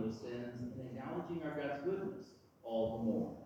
[0.00, 2.24] acknowledging those sins, and acknowledging our God's goodness
[2.64, 3.36] all the more.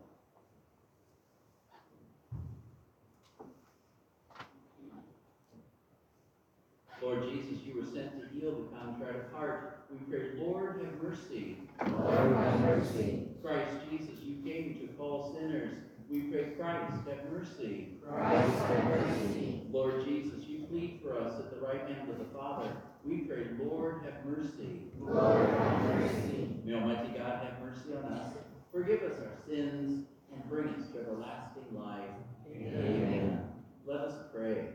[7.02, 9.84] Lord Jesus, you were sent to heal the contrite of heart.
[9.90, 11.58] We pray, Lord, have mercy.
[11.86, 13.28] Lord, have mercy.
[13.42, 15.74] Christ Jesus, you came to call sinners.
[16.08, 17.98] We pray, Christ, have mercy.
[18.08, 19.62] Christ, have mercy.
[19.70, 22.70] Lord Jesus, you plead for us at the right hand of the Father.
[23.04, 24.90] We pray, Lord, have mercy.
[24.98, 26.48] Lord, have mercy.
[26.64, 28.34] May Almighty God have mercy on us,
[28.72, 32.10] forgive us our sins, and bring us to everlasting life.
[32.50, 33.40] Amen.
[33.86, 34.68] Let us pray.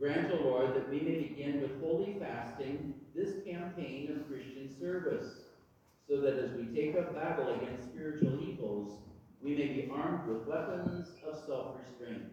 [0.00, 5.42] Grant, O Lord, that we may begin with holy fasting this campaign of Christian service,
[6.08, 8.98] so that as we take up battle against spiritual evils,
[9.40, 12.24] we may be armed with weapons of self-restraint.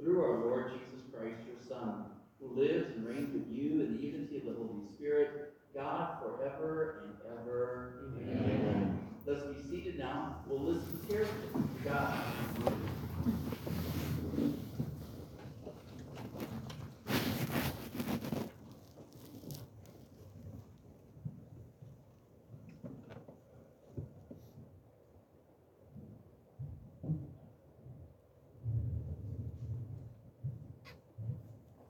[0.00, 2.04] Through our Lord Jesus Christ, your Son,
[2.42, 7.04] who lives and reigns with you in the unity of the Holy Spirit, God forever
[7.04, 8.12] and ever.
[8.18, 8.98] Amen.
[9.24, 10.36] Let's be seated now.
[10.48, 12.18] We'll listen carefully to God.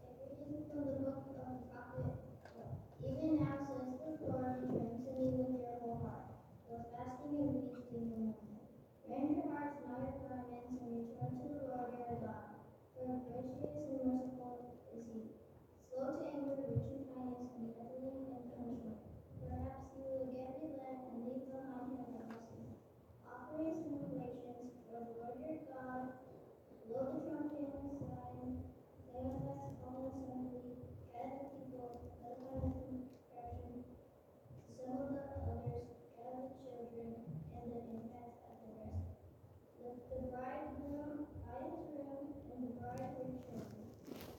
[0.03, 2.78] A reading from the book of the prophet Joel.
[3.03, 6.26] Even now says the Lord, return to me with your whole heart,
[6.69, 8.66] both fasting and feasting in the morning.
[9.09, 12.50] Rend your hearts, not your garments, and return to the Lord your God.
[12.97, 15.20] For gracious and merciful is he,
[15.93, 18.99] slow to anger, rich in kindness, and ready in punishment.
[19.43, 22.69] Perhaps he will again relent and leave behind him a blessing.
[23.28, 26.03] Offerings and oblations for the Lord your God,
[26.88, 28.50] blow the trumpet in Zion,
[29.12, 30.72] Manifest all assembly,
[31.12, 32.72] gather the people, edify the
[33.12, 33.84] congregation,
[34.72, 35.84] assemble the elders,
[36.17, 37.12] gather the children,
[37.53, 39.05] and the infants at the rest.
[39.78, 43.69] Let the bridegroom hide his room, and the bride return.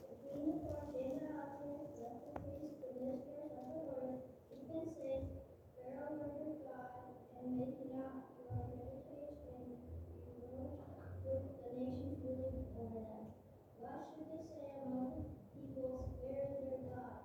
[0.09, 4.67] Between the porch and the altar, let the priests, the ministers of the Lord, keep
[4.73, 5.23] in sync,
[5.77, 9.79] fear the Lord your God, and make not your meditation
[10.11, 10.81] be ruled
[11.23, 13.31] with the nations ruling over them.
[13.83, 17.19] What should they say among the peoples, where is their God?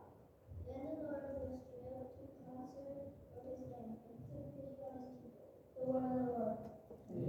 [0.66, 5.14] Then the Lord will strive to concert for his land, and take pity on his
[5.22, 5.54] people.
[5.78, 6.58] The word of the Lord.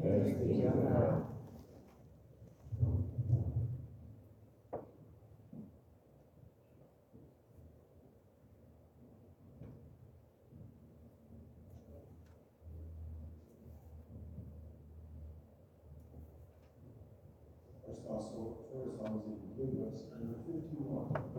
[0.01, 1.29] Thanks be to God.
[18.09, 21.38] First also, first songs in Leviticus, number fifty-one,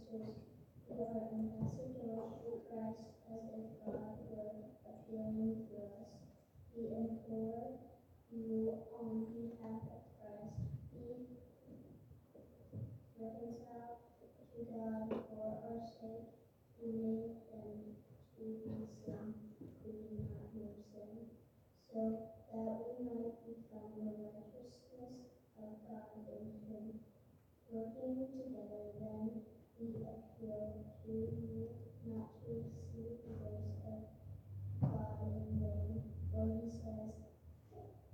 [0.00, 0.43] students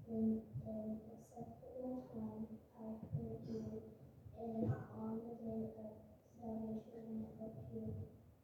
[0.09, 2.91] in an acceptable time I
[4.39, 5.91] and on the day of
[6.41, 7.87] salvation I helped you.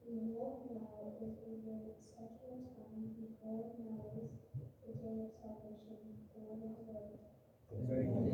[0.06, 1.10] Behold, now
[2.14, 4.30] such a time, behold, now is
[4.84, 5.98] the day of salvation
[7.98, 8.25] the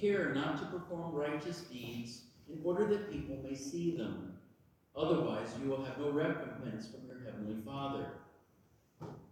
[0.00, 4.34] Care not to perform righteous deeds in order that people may see them.
[4.96, 8.06] Otherwise, you will have no recompense from your heavenly Father.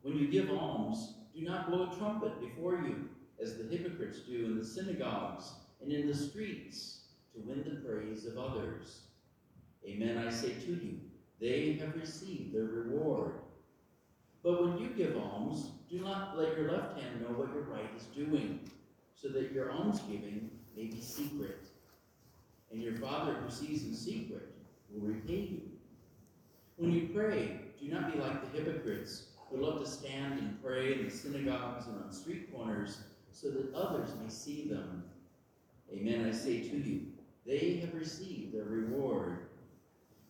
[0.02, 3.08] When you give alms, do not blow a trumpet before you,
[3.40, 7.02] as the hypocrites do in the synagogues and in the streets,
[7.34, 9.02] to win the praise of others.
[9.86, 10.98] Amen, I say to you,
[11.40, 13.34] they have received their reward.
[14.42, 17.90] But when you give alms, do not let your left hand know what your right
[17.96, 18.60] is doing,
[19.14, 21.66] so that your almsgiving may be secret.
[22.70, 24.52] And your Father who sees in secret
[24.90, 25.62] will repay you.
[26.76, 30.94] When you pray, do not be like the hypocrites who love to stand and pray
[30.94, 32.98] in the synagogues and on street corners,
[33.30, 35.04] so that others may see them.
[35.92, 37.02] Amen, I say to you,
[37.46, 39.38] they have received their reward.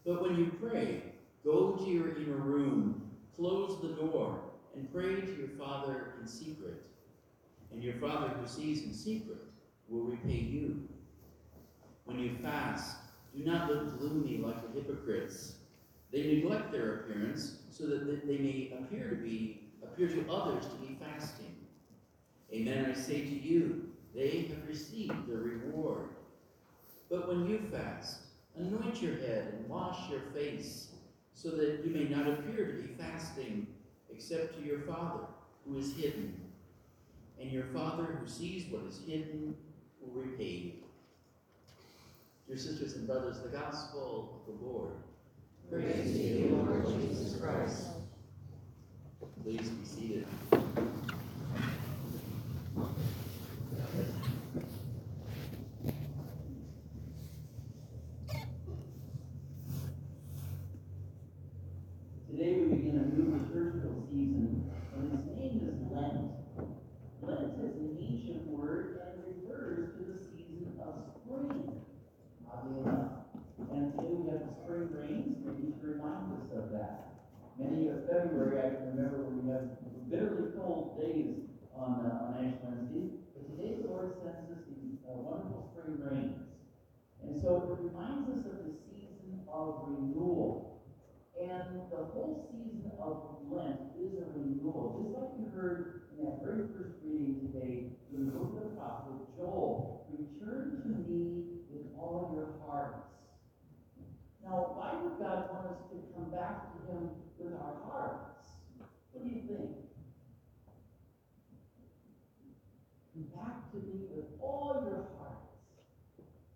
[0.05, 1.03] But when you pray,
[1.45, 3.01] go to your inner room,
[3.35, 4.41] close the door,
[4.75, 6.85] and pray to your Father in secret.
[7.73, 9.39] And your Father who sees in secret
[9.89, 10.89] will repay you.
[12.05, 12.97] When you fast,
[13.37, 15.57] do not look gloomy like the hypocrites.
[16.13, 20.75] They neglect their appearance so that they may appear to be appear to others to
[20.77, 21.55] be fasting.
[22.53, 26.09] Amen, I say to you, they have received their reward.
[27.11, 28.21] But when you fast,
[28.57, 30.89] anoint your head and wash your face,
[31.35, 33.67] so that you may not appear to be fasting,
[34.11, 35.25] except to your Father
[35.67, 36.41] who is hidden.
[37.41, 39.55] And your Father who sees what is hidden
[40.15, 40.73] will repay you.
[42.49, 44.93] Dear sisters and brothers, the gospel of the Lord.
[45.71, 47.89] Praise to you, Lord Jesus Christ.
[49.43, 50.27] Please be seated.
[62.31, 66.31] Today we begin a new liturgical season, and its name is Lent.
[67.23, 71.81] Lent is an ancient word and refers to the season of spring.
[72.53, 73.25] Oddly enough.
[73.73, 77.25] And today we have the spring rains, maybe to remind us of that.
[77.59, 79.65] Many of February, I can remember when we have
[80.11, 81.41] bitterly cold days
[81.73, 86.05] on, uh, on Ash Wednesday, but today the Lord sends us these uh, wonderful spring
[86.05, 86.37] rains.
[87.25, 90.83] And so it reminds us of the season of renewal.
[91.35, 95.03] And the whole season of Lent is a renewal.
[95.03, 99.21] Just like you heard in that very first reading today, the book of the prophet
[99.37, 103.13] Joel, return to me with all your hearts.
[104.43, 108.49] Now, why would God want us to come back to Him with our hearts?
[109.13, 109.71] What do you think?
[113.13, 115.47] Come back to me with all your hearts.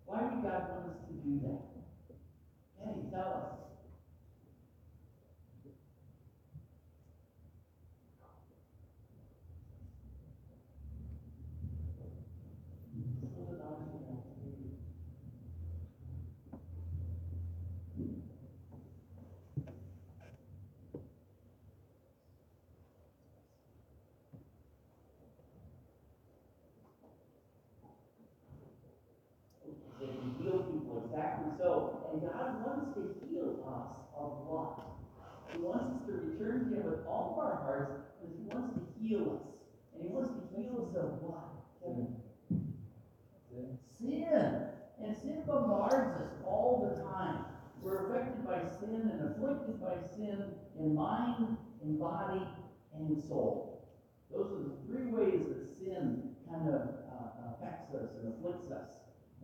[0.05, 1.61] Why would God want us to do that?
[2.79, 3.61] Kenny, tell us.
[53.11, 53.87] and soul.
[54.31, 58.89] Those are the three ways that sin kind of uh, affects us and afflicts us.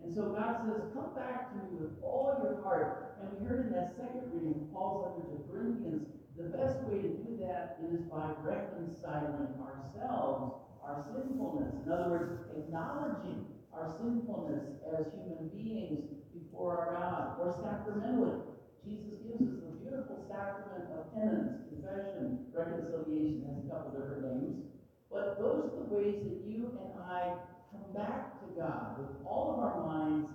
[0.03, 3.15] And so God says, Come back to me with all your heart.
[3.23, 7.11] And we heard in that second reading Paul's letter to Corinthians, the best way to
[7.23, 11.73] do that is by reconciling ourselves, our sinfulness.
[11.85, 16.03] In other words, acknowledging our sinfulness as human beings
[16.35, 18.43] before our God, or sacramentally.
[18.85, 24.63] Jesus gives us the beautiful sacrament of penance, confession, reconciliation, has a couple different names.
[25.11, 27.35] But those are the ways that you and I
[27.71, 30.29] come back to God with all of our minds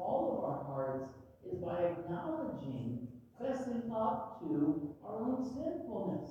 [0.00, 1.10] all of our hearts
[1.46, 3.08] is by acknowledging,
[3.40, 6.30] fessing up to our own sinfulness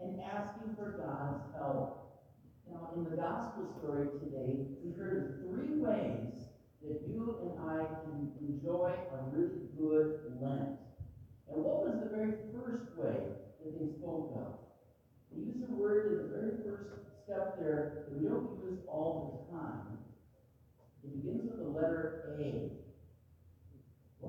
[0.00, 1.96] and asking for God's help.
[2.70, 6.48] Now, in the gospel story today, we heard of three ways
[6.82, 10.80] that you and I can enjoy a really good Lent.
[11.52, 14.56] And what was the very first way that they spoke of?
[15.32, 16.90] They used a word in the very first
[17.24, 19.98] step there that we don't use all the time.
[21.04, 22.70] It begins with the letter A.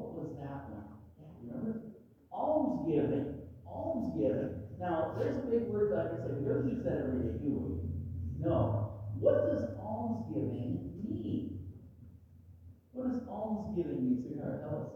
[0.01, 0.89] What was that one?
[1.21, 1.93] Yeah, remember?
[2.33, 3.37] Almsgiving.
[3.67, 4.65] Almsgiving.
[4.79, 7.53] Now, there's a big word, that I said, we don't use that every day, do
[7.53, 8.43] we?
[8.43, 8.97] No.
[9.19, 11.59] What does almsgiving mean?
[12.93, 14.61] What does almsgiving mean, sweetheart?
[14.65, 14.91] Tell us.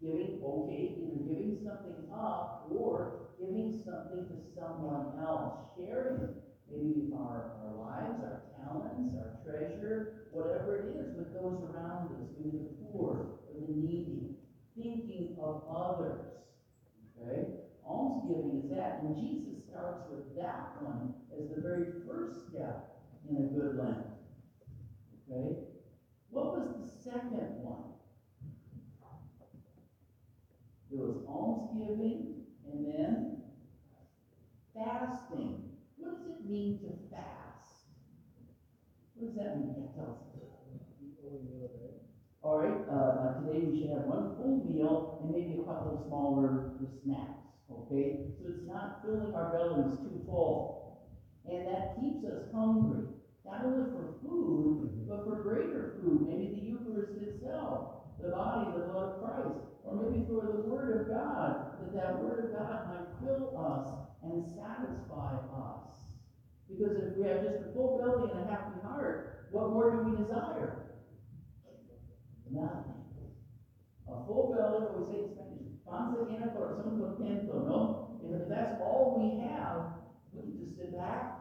[0.00, 6.28] Giving, okay, either giving something up or giving something to someone else, sharing
[6.70, 12.28] maybe our, our lives, our talents, our treasure, whatever it is with those around us,
[12.38, 14.36] maybe the poor or the needy,
[14.76, 16.20] thinking of others.
[17.20, 17.48] Okay?
[17.86, 22.96] Almsgiving is that, and Jesus starts with that one as the very first step
[23.28, 24.06] in a good Lent.
[25.30, 25.58] Okay?
[26.30, 27.84] What was the second one?
[30.90, 33.42] It was almsgiving and then
[34.74, 35.64] fasting.
[35.98, 37.92] What does it mean to fast?
[39.14, 39.74] What does that mean?
[39.76, 40.28] Yeah, tell us.
[42.40, 46.00] All right, uh, uh, today we should have one full meal and maybe a couple
[46.00, 46.72] of smaller
[47.04, 47.37] snacks,
[47.70, 48.32] okay?
[48.38, 51.00] So it's not filling our bellies too full.
[51.48, 53.08] And that keeps us hungry,
[53.44, 55.08] not only for food, mm-hmm.
[55.08, 59.96] but for greater food, maybe the Eucharist itself, the body, the blood of Christ, or
[59.96, 63.88] maybe for the Word of God, that that Word of God might fill us
[64.22, 65.88] and satisfy us.
[66.68, 70.10] Because if we have just a full belly and a happy heart, what more do
[70.10, 70.84] we desire?
[72.50, 73.00] Nothing.
[74.08, 75.57] A full belly, what we say in Spanish,
[75.90, 78.18] llena, corazón contento, no?
[78.22, 79.86] If that's all we have,
[80.32, 81.32] we can just sit back.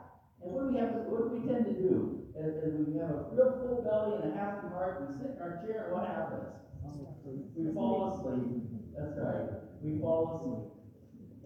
[0.42, 2.24] And what do we have, to, what do we tend to do?
[2.38, 5.42] As, as we have a real full belly and a happy heart, we sit in
[5.42, 6.54] our chair, and what happens?
[7.56, 8.64] We fall asleep.
[8.96, 9.50] That's right.
[9.82, 10.72] We fall asleep.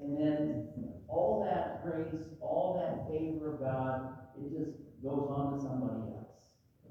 [0.04, 0.68] And then
[1.08, 6.46] all that grace, all that favor of God, it just goes on to somebody else.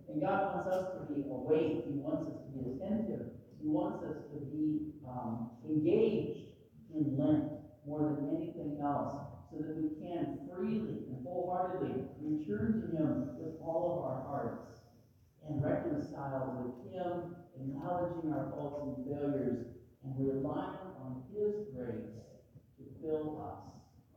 [0.09, 1.85] And God wants us to be awake.
[1.87, 3.31] He wants us to be attentive.
[3.63, 6.55] He wants us to be um, engaged
[6.95, 7.45] in Lent
[7.87, 9.15] more than anything else,
[9.51, 14.81] so that we can freely and wholeheartedly return to Him with all of our hearts
[15.49, 19.67] and reconcile with Him, acknowledging our faults and failures,
[20.05, 22.15] and relying on His grace
[22.79, 23.71] to fill us.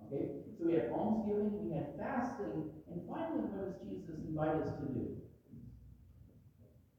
[0.05, 0.43] Okay?
[0.57, 4.85] So we had almsgiving, we had fasting, and finally, what does Jesus invite us to
[4.93, 5.17] do?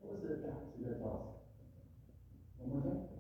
[0.01, 0.45] What was it?
[0.81, 1.35] You gotta tell us.
[2.59, 3.14] One more thing?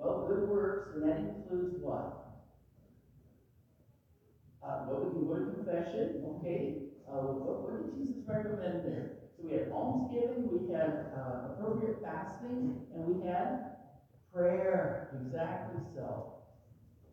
[0.00, 2.24] Well, good works, and that includes what?
[4.64, 6.88] Uh, what we can go to confession, okay?
[7.04, 9.28] Uh, what, what did Jesus recommend there?
[9.36, 13.76] So we had almsgiving, we had, uh, appropriate fasting, and we had
[14.32, 16.32] prayer, exactly so.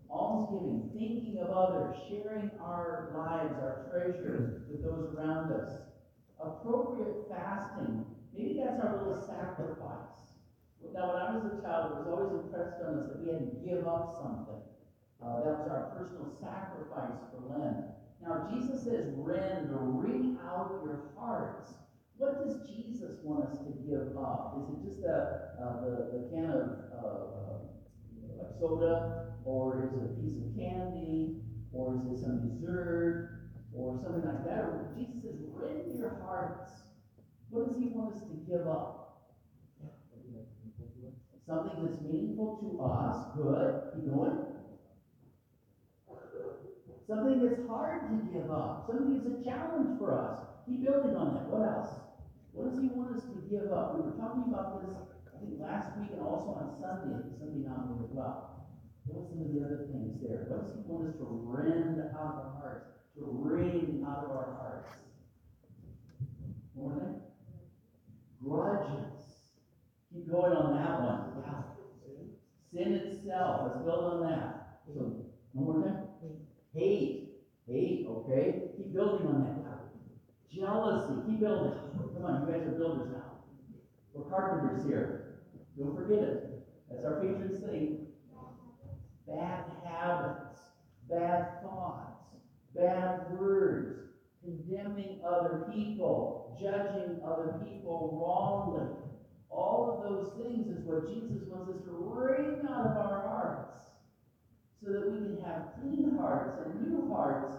[0.10, 5.92] Almsgiving, thinking of others, sharing our lives, our treasures with those around us.
[6.40, 10.17] Appropriate fasting, maybe that's our little sacrifice.
[10.94, 13.44] Now, when I was a child, it was always impressed on us that we had
[13.46, 14.62] to give up something.
[15.22, 17.86] Uh, that was our personal sacrifice for Lent.
[18.22, 21.74] Now, Jesus says, rend or wring out your hearts.
[22.18, 24.58] What does Jesus want us to give up?
[24.58, 27.58] Is it just a, uh, the, the can of uh,
[28.38, 34.00] like soda, or is it a piece of candy, or is it some dessert, or
[34.02, 34.98] something like that?
[34.98, 36.74] Jesus says, rend your hearts.
[37.50, 39.07] What does he want us to give up?
[41.48, 44.36] Something that's meaningful to us, good, keep going.
[47.08, 50.44] Something that's hard to give up, something that's a challenge for us.
[50.68, 51.48] Keep building on that.
[51.48, 51.88] What else?
[52.52, 53.96] What does he want us to give up?
[53.96, 58.04] We were talking about this, I think, last week and also on Sunday, Sunday homily
[58.04, 58.68] as well.
[59.08, 60.52] What's some of the other things there?
[60.52, 62.92] What does he want us to rend out of our hearts?
[63.16, 64.92] To wring out of our hearts?
[66.76, 67.24] More thing?
[68.44, 69.17] Grudges.
[70.18, 71.44] Keep going on that one.
[71.46, 71.62] Yeah.
[72.74, 74.80] Sin itself, let's build on that.
[74.92, 75.14] So,
[75.52, 76.08] one more time?
[76.74, 77.36] Hate.
[77.68, 78.62] Hate, okay?
[78.76, 79.58] Keep building on that.
[80.52, 81.74] Jealousy, keep building.
[82.16, 83.44] Come on, you guys are builders now.
[84.14, 85.42] We're carpenters here.
[85.78, 86.68] Don't forget it.
[86.90, 88.00] That's our patron saint.
[89.28, 90.58] Bad habits,
[91.10, 92.24] bad thoughts,
[92.74, 94.00] bad words,
[94.42, 98.88] condemning other people, judging other people wrongly.
[99.52, 103.92] All of those things is what Jesus wants us to wring out of our hearts
[104.84, 107.52] so that we can have clean hearts and new hearts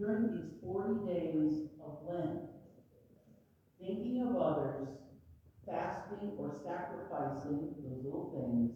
[0.00, 2.36] during these 40 days of Lent.
[3.80, 4.88] Thinking of others,
[5.68, 8.72] fasting or sacrificing those little things,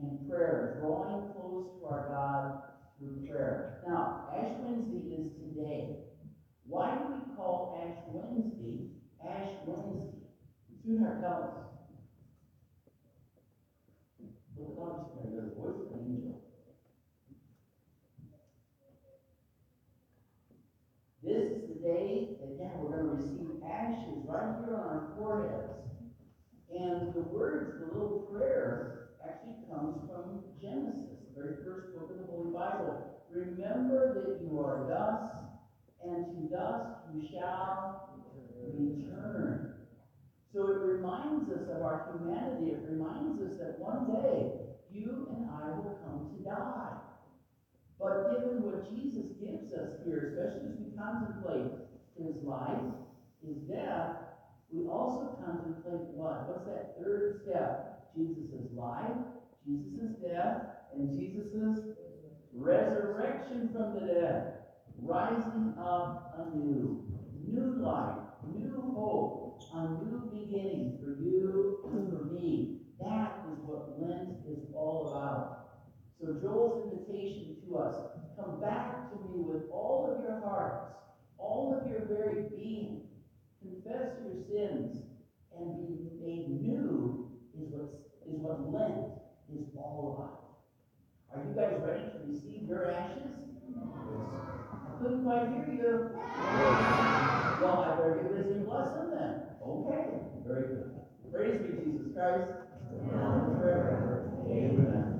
[0.00, 2.46] and prayer, drawing close to our God
[2.98, 3.60] through prayer.
[3.84, 5.92] Now, Ash Wednesday is today.
[6.66, 8.84] Why do we call Ash Wednesday
[9.22, 10.22] Ash Wednesday?
[10.82, 11.48] Sweetheart, tell us.
[11.54, 11.65] Look
[14.76, 16.40] the voice of an angel.
[21.22, 25.72] This is the day that, yeah, we're gonna receive ashes right here on our foreheads.
[26.70, 32.18] And the words, the little prayer, actually comes from Genesis, the very first book of
[32.18, 33.24] the Holy Bible.
[33.32, 35.36] Remember that you are dust,
[36.04, 38.10] and to dust you shall
[38.74, 39.74] return.
[40.52, 42.72] So it reminds us of our humanity.
[42.72, 44.65] It reminds us that one day
[44.96, 46.96] you and I will come to die.
[48.00, 51.72] But given what Jesus gives us here, especially as we contemplate
[52.16, 52.92] his life,
[53.44, 54.16] his death,
[54.70, 56.48] we also contemplate what?
[56.48, 58.12] What's that third step?
[58.16, 59.16] Jesus' life,
[59.66, 60.62] Jesus' death,
[60.94, 61.96] and Jesus'
[62.52, 64.52] resurrection from the dead.
[65.02, 67.04] Rising up anew.
[67.46, 68.18] New life,
[68.54, 72.80] new hope, a new beginning for you and for me.
[72.98, 75.68] That is what Lent is all about.
[76.26, 77.94] So Joel's invitation to us,
[78.34, 80.90] come back to me with all of your hearts,
[81.38, 83.02] all of your very being.
[83.62, 85.04] Confess your sins
[85.56, 89.22] and be made new is what, is what Lent
[89.54, 90.42] is all about.
[91.32, 93.30] Are you guys ready to receive your ashes?
[93.78, 96.10] I couldn't quite hear you.
[97.62, 99.42] Well, I better give this a blessing then.
[99.64, 100.04] Okay,
[100.44, 100.90] very good.
[101.32, 102.50] Praise be Jesus Christ.
[104.50, 105.16] Amen.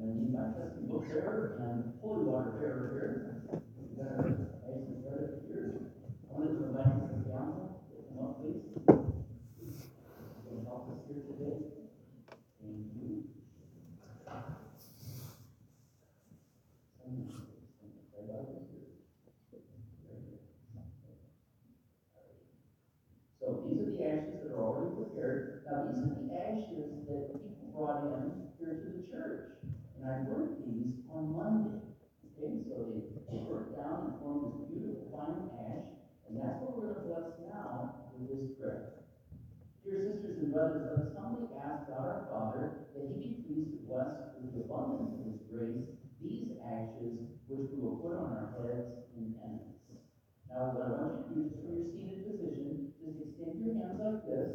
[0.00, 0.46] And then my
[1.10, 2.52] and holy water
[6.38, 6.76] Mrs.
[6.76, 6.84] Uh,
[7.32, 8.62] council to come up, please.
[11.08, 11.56] Here today.
[12.60, 13.24] Thank you.
[23.40, 25.64] So these are the ashes that are already prepared.
[25.64, 29.56] Now, these are the ashes that people brought in here to the church.
[29.96, 31.80] And I burnt these on Monday.
[32.36, 32.84] Okay, so
[33.32, 35.88] they burnt down and formed this beautiful fine ash.
[36.28, 38.92] And that's what we're gonna bless now with this prayer.
[39.88, 40.20] Dear
[40.58, 43.78] sisters and brothers, let us humbly ask God our Father that he be pleased to
[43.86, 44.10] bless
[44.42, 45.86] with the abundance of his grace
[46.20, 49.78] these ashes which we will put on our heads in penance.
[50.50, 53.74] Now, what I want you to do is from your seated position, just extend your
[53.74, 54.50] hands like this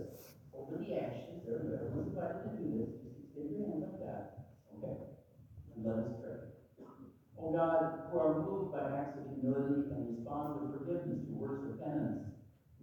[0.51, 1.45] over the ashes.
[1.47, 2.89] Everybody- Everyone's invited to do this.
[3.03, 4.23] Just extend your hands like that.
[4.75, 4.97] Okay?
[5.75, 6.37] And let us pray.
[7.37, 11.63] Oh God, who are moved by acts of humility and respond with forgiveness to works
[11.63, 12.23] of penance,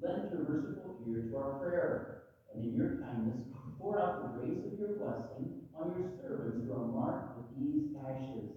[0.00, 2.00] lend your merciful ear to our prayer,
[2.52, 3.40] and in your kindness
[3.78, 7.82] pour out the grace of your blessing on your servants who are marked with these
[7.96, 8.50] ashes,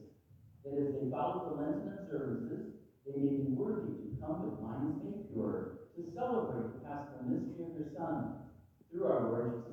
[0.63, 5.03] that as they follow the Lenten observances, they may be worthy to come with minds
[5.03, 8.47] made pure, to celebrate the paschal mystery of your Son,
[8.89, 9.72] through our Lord Jesus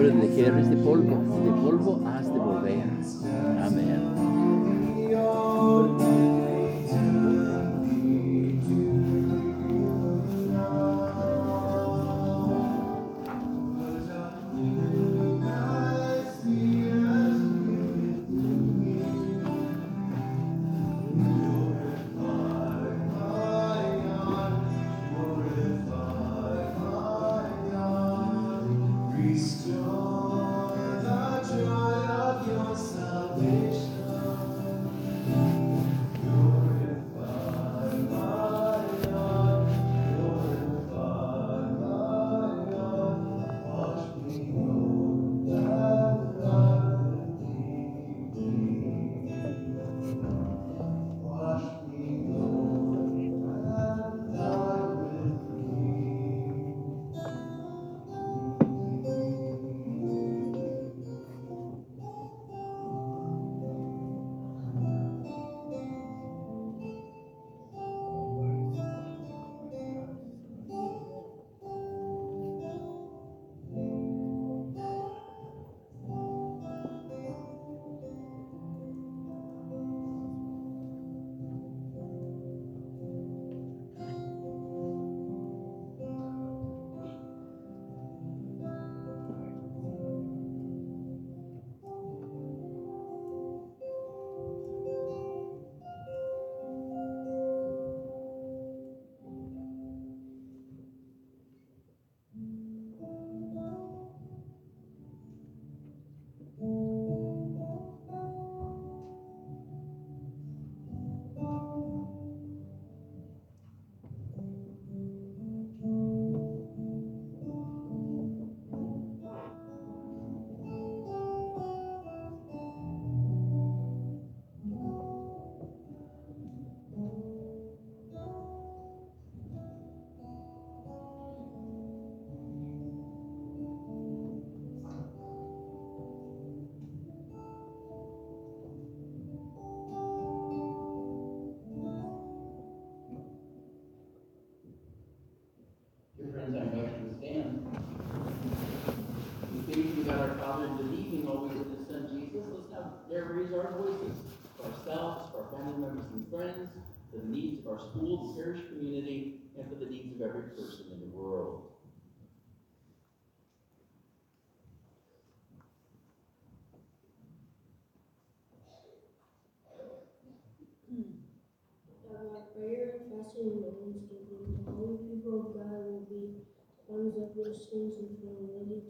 [0.00, 2.84] De que eres de polvo, y de polvo has de volver.
[3.62, 4.09] Amén.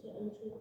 [0.08, 0.56] Enter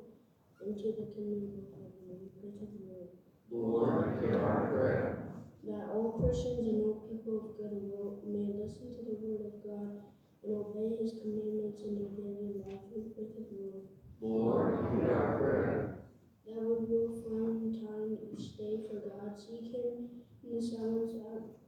[0.65, 2.19] into the kingdom of heaven.
[2.19, 3.09] We pray to the Lord.
[3.49, 5.31] Lord, hear our prayer.
[5.63, 9.55] That all Christians and all people of good will may listen to the word of
[9.63, 10.03] God
[10.43, 12.83] and obey his commandments in their daily life.
[12.95, 13.83] We pray to the Lord.
[14.21, 15.99] Lord, hear our prayer.
[16.47, 20.09] That we will find time each day for God, seek him
[20.43, 21.13] in the silence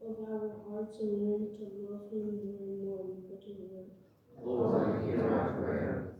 [0.01, 3.03] of our hearts and learn to love him more and more.
[3.05, 3.91] We pray to the Lord.
[4.43, 6.15] Lord, hear our prayer.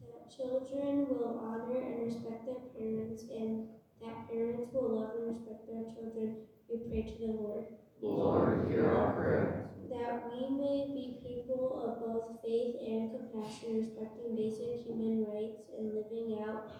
[0.00, 3.68] That children will honor and respect their parents, and
[4.00, 6.36] that parents will love and respect their children.
[6.68, 7.64] We pray to the Lord.
[8.02, 9.70] Lord, hear our prayer.
[9.88, 15.94] That we may be people of both faith and compassion, respecting basic human rights and
[15.94, 16.70] living out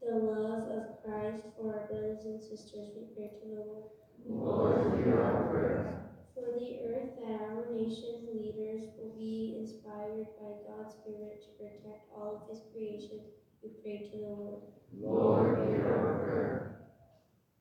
[0.00, 2.90] the love of Christ for our brothers and sisters.
[2.94, 3.84] We pray to the Lord.
[4.26, 6.04] Lord, hear our prayer.
[6.34, 9.56] For the earth that our nation's leaders will be
[10.28, 13.20] inspired by God's Spirit to protect all of His creation.
[13.62, 14.62] We pray to the Lord.
[15.00, 16.86] Lord, hear our prayer.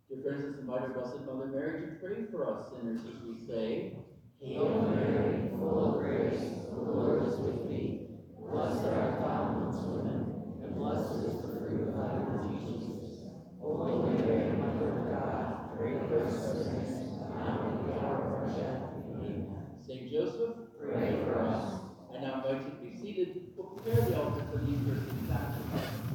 [0.09, 3.45] Dear friends, let's invite our Blessed Mother Mary to pray for us sinners as we
[3.45, 3.93] say,
[4.39, 6.39] Hail Mary, full of grace,
[6.70, 8.07] the Lord is with thee.
[8.39, 13.28] Blessed art thou amongst women, and blessed is the fruit of thy womb, Jesus.
[13.59, 18.34] Holy Mary, Mother of God, pray for us sinners, now and at the hour of
[18.34, 18.82] our death.
[19.09, 19.47] Amen.
[19.86, 21.76] Saint Joseph, pray for us.
[22.18, 23.41] I now invite you to be seated.
[23.55, 26.07] We'll prepare the altar for the Eucharistic sacrament.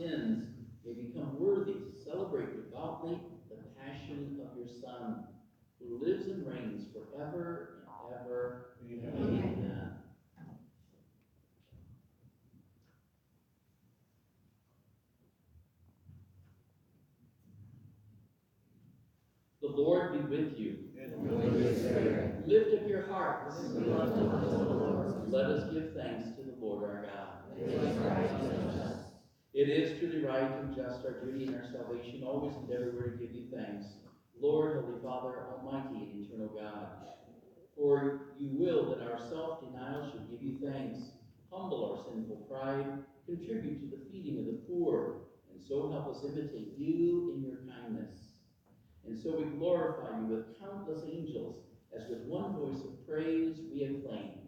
[0.00, 0.44] Sins,
[0.84, 3.20] may become worthy to celebrate devoutly
[3.50, 5.14] the passion of your Son,
[5.80, 8.62] who lives and reigns forever and ever.
[8.82, 9.90] Amen.
[19.62, 20.74] The Lord be with you.
[22.46, 23.74] Lift up your hearts.
[25.30, 28.69] Let us give thanks to the Lord our God.
[29.60, 33.18] It is truly right and just, our duty and our salvation, always and everywhere to
[33.18, 33.84] give you thanks.
[34.40, 36.88] Lord, Holy Father, Almighty and eternal God.
[37.76, 41.10] For you will that our self-denial should give you thanks,
[41.52, 46.24] humble our sinful pride, contribute to the feeding of the poor, and so help us
[46.24, 48.16] imitate you in your kindness.
[49.06, 51.56] And so we glorify you with countless angels,
[51.94, 54.40] as with one voice of praise we acclaim.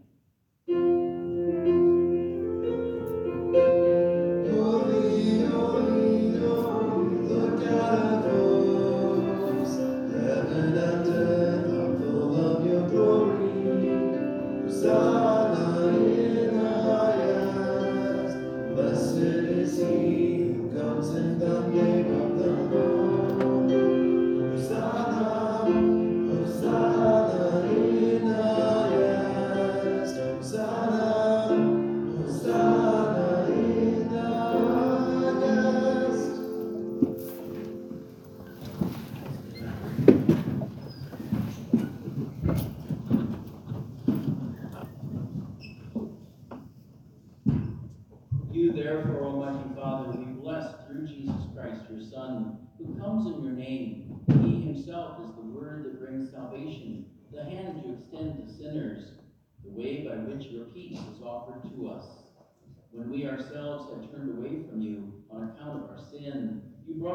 [14.82, 15.41] Glory.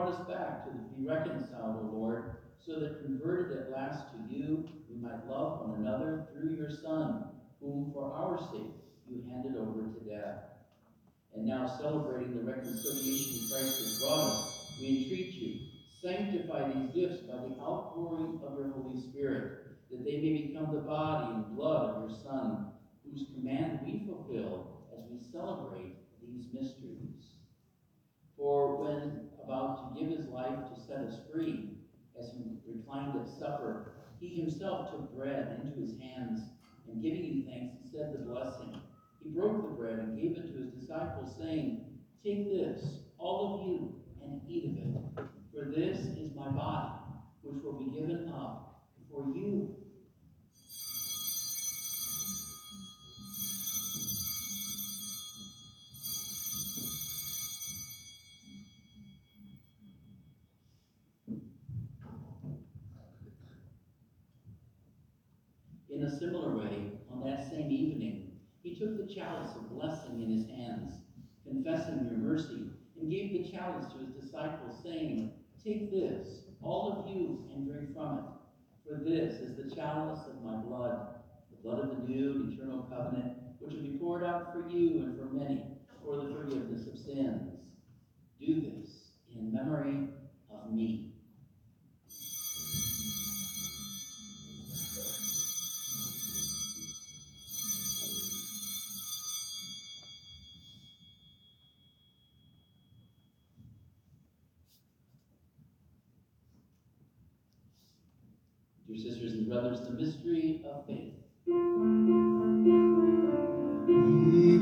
[0.07, 4.69] Brought us back to be reconciled, O Lord, so that converted at last to you,
[4.89, 7.25] we might love one another through your Son,
[7.59, 8.73] whom for our sake
[9.09, 10.43] you handed over to death.
[11.35, 15.59] And now celebrating the reconciliation Christ has brought us, we entreat you,
[16.01, 20.81] sanctify these gifts by the outpouring of your Holy Spirit, that they may become the
[20.81, 22.67] body and blood of your Son,
[23.03, 27.07] whose command we fulfill as we celebrate these mysteries.
[28.37, 31.69] For when about to give his life to set us free,
[32.19, 36.41] as he reclined at supper, he himself took bread into his hands,
[36.87, 38.75] and giving you thanks, he said the blessing.
[39.23, 41.85] He broke the bread and gave it to his disciples, saying,
[42.23, 45.25] Take this, all of you, and eat of it.
[45.53, 46.99] For this is my body,
[47.41, 49.73] which will be given up for you.
[66.07, 68.31] A similar way, on that same evening,
[68.63, 70.93] he took the chalice of blessing in his hands,
[71.45, 75.31] confessing your mercy, and gave the chalice to his disciples, saying,
[75.61, 78.23] Take this, all of you, and drink from it.
[78.87, 81.07] For this is the chalice of my blood,
[81.51, 85.03] the blood of the new and eternal covenant, which will be poured out for you
[85.03, 85.65] and for many
[86.05, 87.51] for the forgiveness of sins.
[88.39, 90.07] Do this in memory
[90.49, 91.16] of me.
[109.47, 111.13] And brothers, the mystery of faith.
[111.45, 111.53] We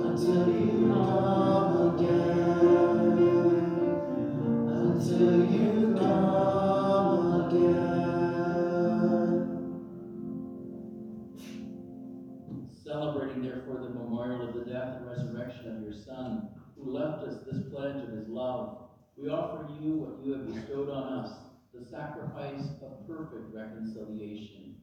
[0.05, 2.20] until you come again.
[19.81, 21.31] You what you have bestowed on us,
[21.73, 24.75] the sacrifice of perfect reconciliation.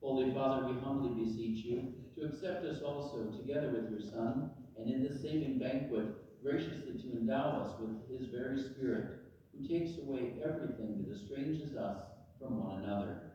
[0.00, 4.90] Holy Father, we humbly beseech you to accept us also together with your Son, and
[4.90, 6.06] in this saving banquet,
[6.42, 9.18] graciously to endow us with his very Spirit,
[9.52, 11.98] who takes away everything that estranges us
[12.40, 13.32] from one another.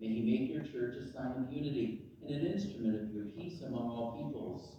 [0.00, 3.62] May he make your church a sign of unity and an instrument of your peace
[3.62, 4.76] among all peoples.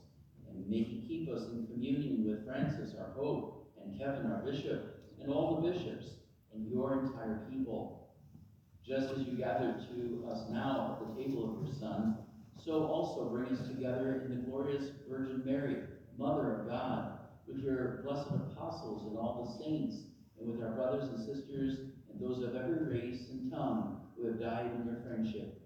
[0.50, 4.93] And may he keep us in communion with Francis, our Pope, and Kevin, our Bishop,
[5.24, 6.06] and all the bishops,
[6.54, 8.10] and your entire people.
[8.86, 12.18] Just as you gathered to us now at the table of your Son,
[12.64, 15.78] so also bring us together in the glorious Virgin Mary,
[16.18, 19.96] Mother of God, with your blessed apostles and all the saints,
[20.40, 21.80] and with our brothers and sisters
[22.12, 25.62] and those of every race and tongue who have died in your friendship.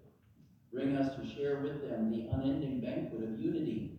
[0.72, 3.97] Bring us to share with them the unending banquet of unity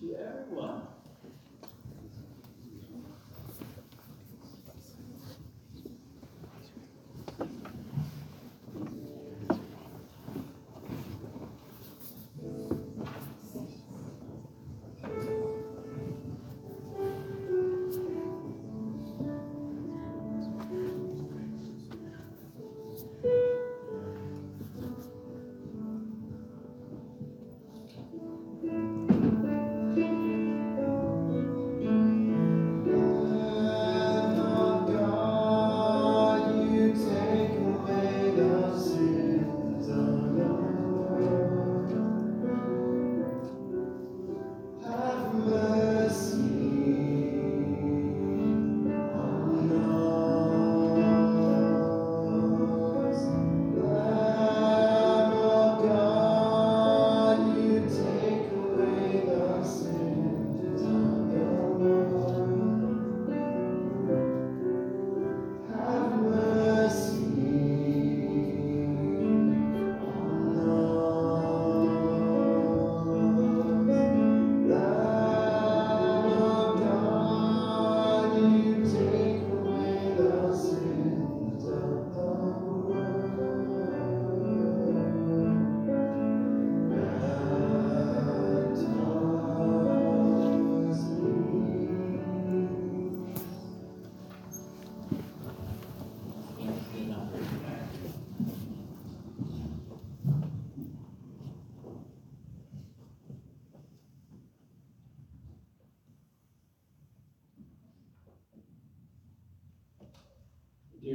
[0.00, 0.82] to everyone.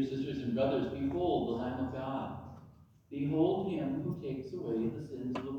[0.02, 2.40] Dear sisters and brothers, behold the Lamb of God.
[3.12, 5.51] Behold him who takes away the sins of the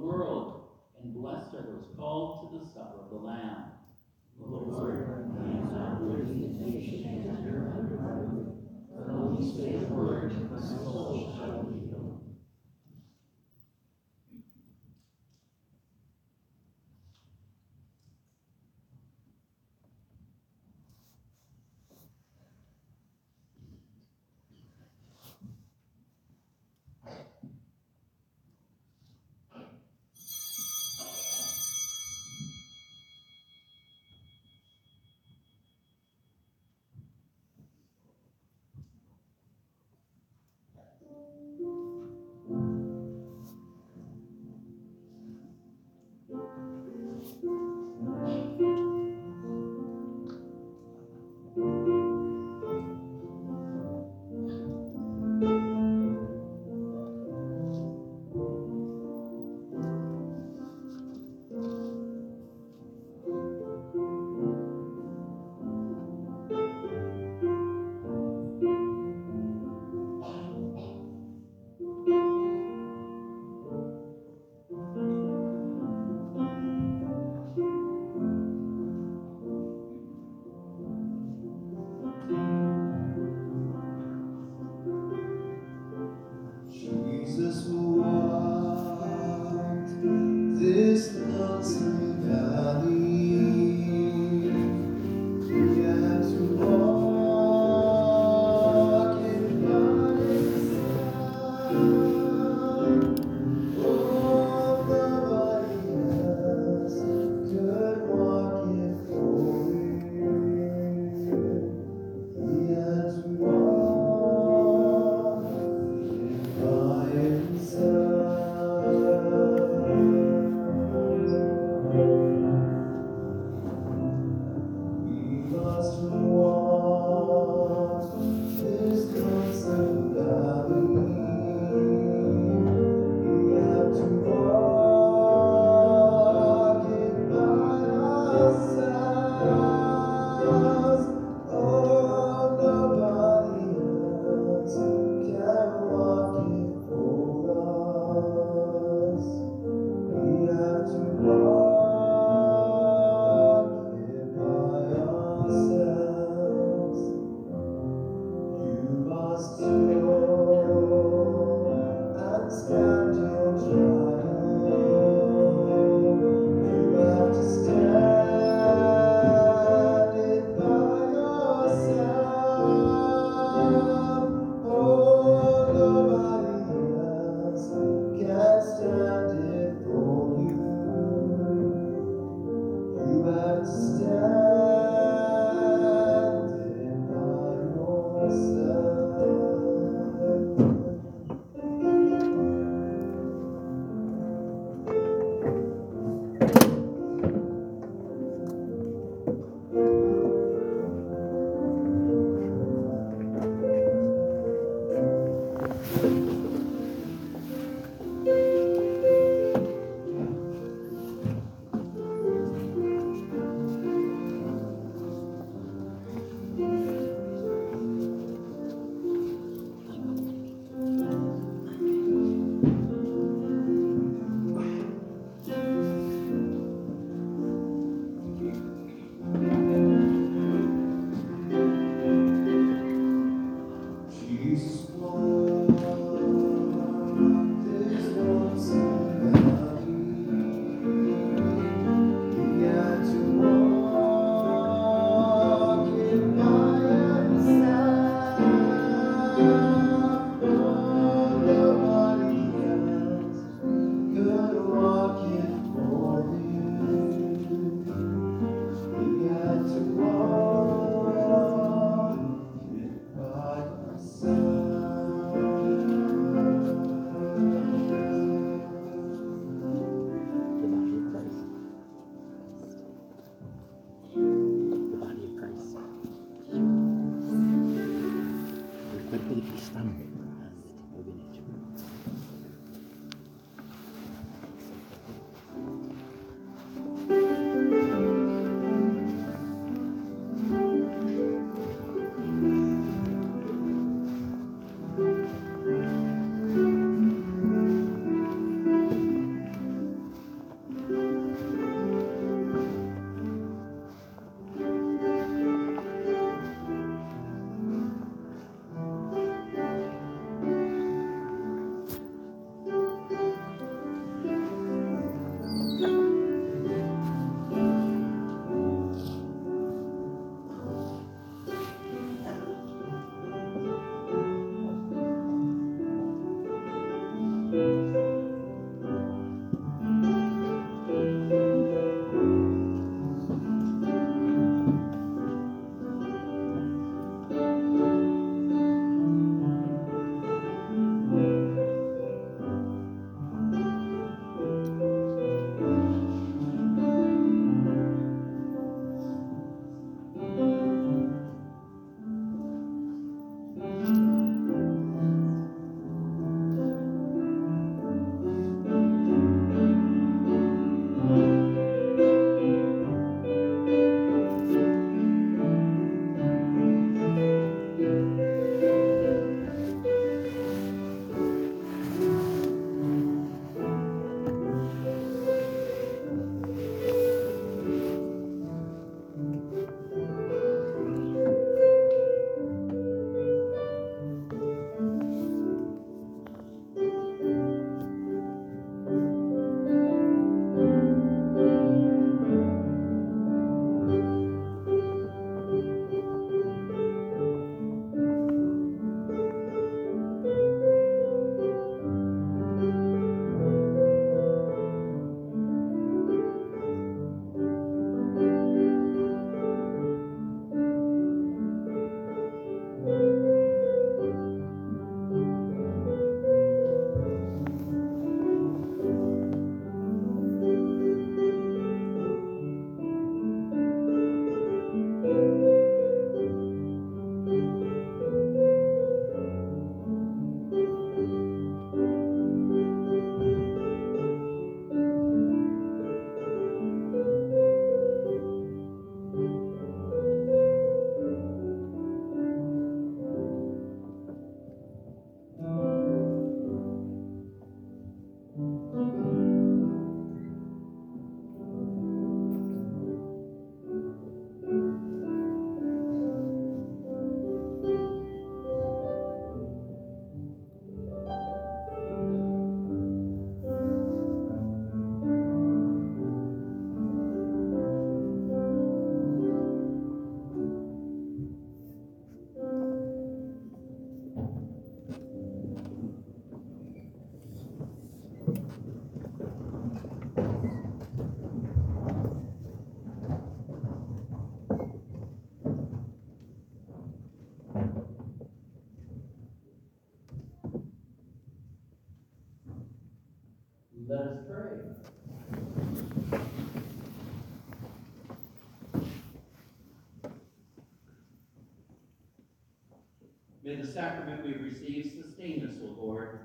[503.62, 506.18] the sacrament we receive, sustain us, O Lord,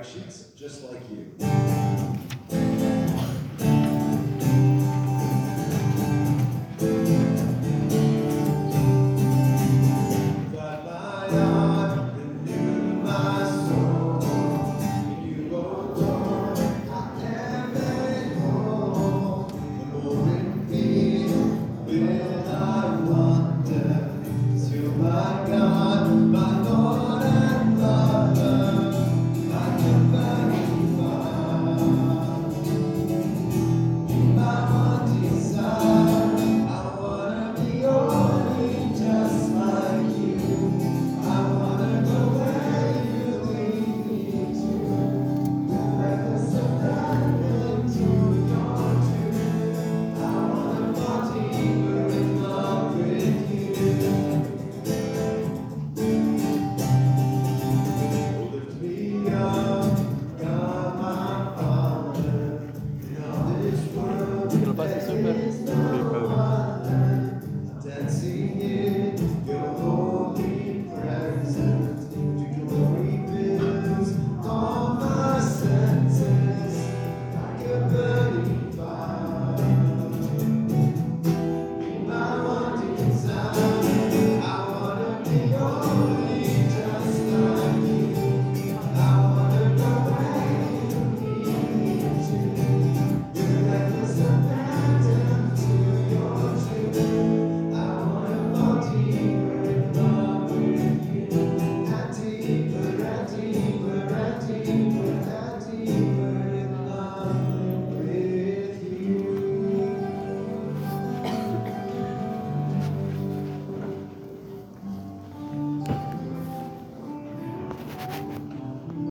[0.00, 1.79] directions, just like you.